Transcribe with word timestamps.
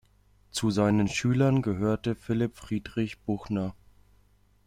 Zu 0.49 0.71
seinen 0.71 1.07
Schülern 1.07 1.61
gehörte 1.61 2.15
Philipp 2.15 2.55
Friedrich 2.55 3.19
Buchner. 3.19 3.75